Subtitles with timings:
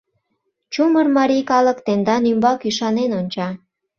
[0.73, 3.49] Чумыр марий калык тендан ӱмбак ӱшанен онча.